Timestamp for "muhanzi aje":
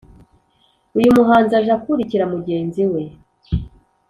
1.17-1.71